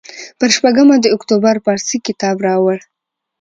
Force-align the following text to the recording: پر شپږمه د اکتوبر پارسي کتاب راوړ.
پر 0.39 0.49
شپږمه 0.55 0.95
د 1.01 1.05
اکتوبر 1.15 1.55
پارسي 1.65 1.97
کتاب 2.07 2.37
راوړ. 2.47 2.77